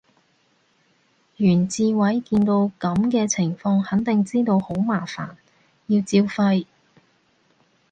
[1.37, 5.35] 袁志偉見到噉嘅情況肯定知道好麻煩，
[5.85, 6.65] 要照肺